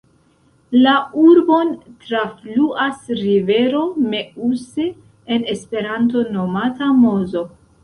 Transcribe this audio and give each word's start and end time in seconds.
La 0.85 0.93
urbon 1.23 1.69
trafluas 2.05 3.05
rivero 3.21 3.83
Meuse, 4.15 4.89
en 5.37 5.47
Esperanto 5.57 6.27
nomata 6.41 6.91
Mozo. 7.07 7.49